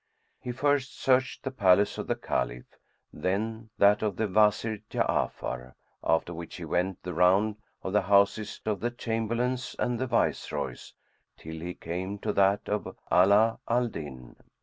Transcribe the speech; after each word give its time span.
He 0.39 0.51
first 0.51 0.99
searched 0.99 1.43
the 1.43 1.51
palace 1.51 1.99
of 1.99 2.07
the 2.07 2.15
Caliph, 2.15 2.65
then 3.13 3.69
that 3.77 4.01
of 4.01 4.15
the 4.15 4.27
Wazir 4.27 4.79
Ja'afar; 4.89 5.75
after 6.03 6.33
which 6.33 6.55
he 6.55 6.65
went 6.65 7.03
the 7.03 7.13
round 7.13 7.57
of 7.83 7.93
the 7.93 8.01
houses 8.01 8.59
of 8.65 8.79
the 8.79 8.89
Chamberlains 8.89 9.75
and 9.77 9.99
the 9.99 10.07
Viceroys 10.07 10.95
till 11.37 11.59
he 11.61 11.75
came 11.75 12.17
to 12.17 12.33
that 12.33 12.67
of 12.67 12.97
Ala 13.11 13.59
al 13.67 13.89
Din. 13.89 14.37